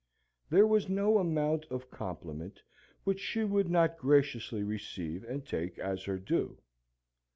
[0.49, 2.59] There was no amount of compliment
[3.03, 6.57] which she would not graciously receive and take as her due.